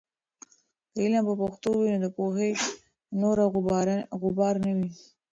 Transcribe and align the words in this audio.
که 0.91 0.97
علم 1.03 1.23
په 1.29 1.33
پښتو 1.41 1.69
وي، 1.79 1.87
نو 1.93 1.99
د 2.03 2.07
پوهې 2.17 2.49
نوره 3.21 3.43
غبار 4.27 4.53
نه 4.65 4.71
وي. 4.77 4.89